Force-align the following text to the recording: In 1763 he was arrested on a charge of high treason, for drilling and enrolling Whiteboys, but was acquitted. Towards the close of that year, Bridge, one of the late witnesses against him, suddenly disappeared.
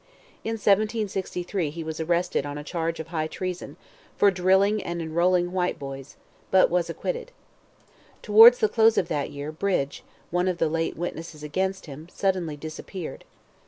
In 0.43 0.53
1763 0.53 1.69
he 1.69 1.83
was 1.83 1.99
arrested 1.99 2.43
on 2.43 2.57
a 2.57 2.63
charge 2.63 2.99
of 2.99 3.09
high 3.09 3.27
treason, 3.27 3.77
for 4.17 4.31
drilling 4.31 4.81
and 4.81 4.99
enrolling 4.99 5.51
Whiteboys, 5.51 6.15
but 6.49 6.71
was 6.71 6.89
acquitted. 6.89 7.31
Towards 8.23 8.57
the 8.57 8.67
close 8.67 8.97
of 8.97 9.09
that 9.09 9.29
year, 9.29 9.51
Bridge, 9.51 10.03
one 10.31 10.47
of 10.47 10.57
the 10.57 10.69
late 10.69 10.97
witnesses 10.97 11.43
against 11.43 11.85
him, 11.85 12.07
suddenly 12.11 12.57
disappeared. 12.57 13.25